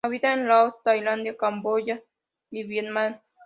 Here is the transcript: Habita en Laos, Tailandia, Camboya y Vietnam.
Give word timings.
Habita 0.03 0.33
en 0.33 0.47
Laos, 0.47 0.81
Tailandia, 0.83 1.37
Camboya 1.37 2.01
y 2.49 2.63
Vietnam. 2.63 3.19